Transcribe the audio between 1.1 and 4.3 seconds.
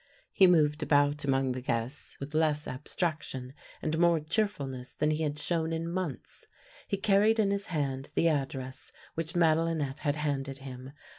among the guests with less abstraction and more